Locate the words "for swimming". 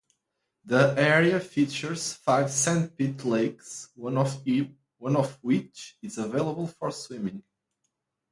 6.65-7.43